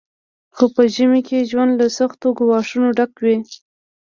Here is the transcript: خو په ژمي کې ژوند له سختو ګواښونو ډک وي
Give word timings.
خو 0.55 0.65
په 0.75 0.83
ژمي 0.93 1.21
کې 1.27 1.47
ژوند 1.49 1.71
له 1.79 1.87
سختو 1.97 2.27
ګواښونو 2.39 2.89
ډک 2.97 3.11
وي 3.23 3.37